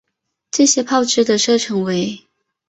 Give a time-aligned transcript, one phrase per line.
[0.49, 2.23] 这些炮支的射程为。